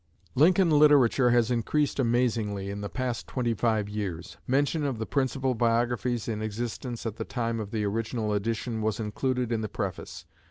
[0.33, 4.35] Lincoln literature has increased amazingly in the past twenty five years.
[4.47, 8.99] Mention of the principal biographies in existence at the time of the original edition was
[8.99, 10.25] included in the Preface.